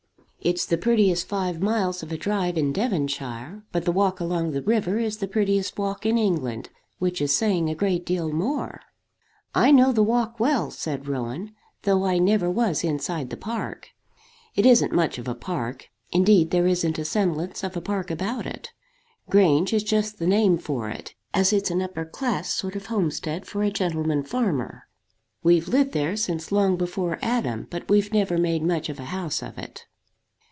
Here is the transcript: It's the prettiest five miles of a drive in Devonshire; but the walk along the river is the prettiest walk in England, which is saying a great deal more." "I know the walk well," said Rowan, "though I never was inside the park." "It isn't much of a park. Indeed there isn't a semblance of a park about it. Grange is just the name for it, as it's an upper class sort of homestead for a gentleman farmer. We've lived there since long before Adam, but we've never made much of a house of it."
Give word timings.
It's 0.43 0.65
the 0.65 0.75
prettiest 0.75 1.27
five 1.27 1.61
miles 1.61 2.01
of 2.01 2.11
a 2.11 2.17
drive 2.17 2.57
in 2.57 2.73
Devonshire; 2.73 3.61
but 3.71 3.85
the 3.85 3.91
walk 3.91 4.19
along 4.19 4.53
the 4.53 4.63
river 4.63 4.97
is 4.97 5.17
the 5.17 5.27
prettiest 5.27 5.77
walk 5.77 6.03
in 6.03 6.17
England, 6.17 6.69
which 6.97 7.21
is 7.21 7.31
saying 7.31 7.69
a 7.69 7.75
great 7.75 8.07
deal 8.07 8.31
more." 8.31 8.81
"I 9.53 9.69
know 9.69 9.91
the 9.91 10.01
walk 10.01 10.39
well," 10.39 10.71
said 10.71 11.07
Rowan, 11.07 11.53
"though 11.83 12.05
I 12.05 12.17
never 12.17 12.49
was 12.49 12.83
inside 12.83 13.29
the 13.29 13.37
park." 13.37 13.89
"It 14.55 14.65
isn't 14.65 14.91
much 14.91 15.19
of 15.19 15.27
a 15.27 15.35
park. 15.35 15.89
Indeed 16.11 16.49
there 16.49 16.65
isn't 16.65 16.97
a 16.97 17.05
semblance 17.05 17.63
of 17.63 17.77
a 17.77 17.79
park 17.81 18.09
about 18.09 18.47
it. 18.47 18.71
Grange 19.29 19.73
is 19.73 19.83
just 19.83 20.17
the 20.17 20.25
name 20.25 20.57
for 20.57 20.89
it, 20.89 21.13
as 21.35 21.53
it's 21.53 21.69
an 21.69 21.83
upper 21.83 22.03
class 22.03 22.51
sort 22.51 22.75
of 22.75 22.87
homestead 22.87 23.45
for 23.45 23.61
a 23.61 23.69
gentleman 23.69 24.23
farmer. 24.23 24.87
We've 25.43 25.67
lived 25.67 25.91
there 25.91 26.17
since 26.17 26.51
long 26.51 26.77
before 26.77 27.19
Adam, 27.21 27.67
but 27.69 27.87
we've 27.87 28.11
never 28.11 28.39
made 28.39 28.63
much 28.63 28.89
of 28.89 28.99
a 28.99 29.05
house 29.13 29.43
of 29.43 29.59
it." 29.59 29.85